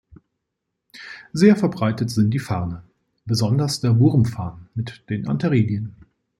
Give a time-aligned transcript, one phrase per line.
[1.31, 2.83] Sehr verbreitet sind die Farne,
[3.25, 5.95] besonders der Wurmfarn mit den Antheridien.